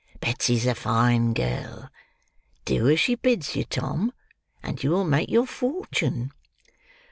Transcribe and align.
Betsy's 0.19 0.65
a 0.65 0.73
fine 0.73 1.31
girl. 1.35 1.91
Do 2.65 2.89
as 2.89 2.99
she 2.99 3.13
bids 3.13 3.55
you, 3.55 3.63
Tom, 3.63 4.13
and 4.63 4.81
you 4.83 4.89
will 4.89 5.05
make 5.05 5.29
your 5.29 5.45
fortune." 5.45 6.31